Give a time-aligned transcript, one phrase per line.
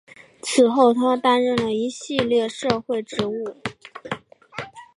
[0.41, 3.61] 此后他担任了一系列社会职务。